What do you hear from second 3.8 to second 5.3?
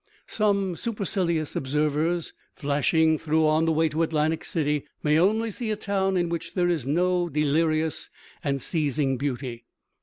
to Atlantic City, may